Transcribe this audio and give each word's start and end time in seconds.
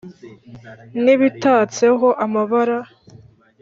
n’ibitatseho 1.03 2.07
amabara 2.25 2.77